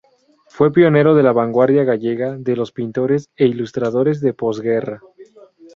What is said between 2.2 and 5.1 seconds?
de los pintores e ilustradores de posguerra.